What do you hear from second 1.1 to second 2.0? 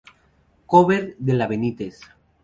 de La Benitez